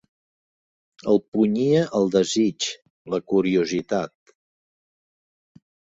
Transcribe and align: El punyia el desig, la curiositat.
El 1.11 1.19
punyia 1.35 1.83
el 1.99 2.09
desig, 2.17 2.69
la 3.15 3.19
curiositat. 3.35 4.37